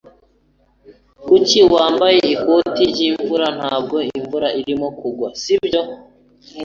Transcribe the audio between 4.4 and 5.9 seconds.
irimo kugwa, si byo?